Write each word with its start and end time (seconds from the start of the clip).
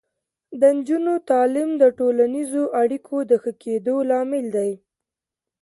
د 0.59 0.61
نجونو 0.77 1.13
تعلیم 1.29 1.69
د 1.81 1.83
ټولنیزو 1.99 2.63
اړیکو 2.81 3.15
د 3.29 3.31
ښه 3.41 3.51
کیدو 3.63 3.95
لامل 4.09 4.45
دی. 4.55 4.71